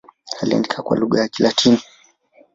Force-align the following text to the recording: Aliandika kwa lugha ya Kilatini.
Aliandika 0.41 0.81
kwa 0.81 0.97
lugha 0.97 1.21
ya 1.21 1.27
Kilatini. 1.27 1.81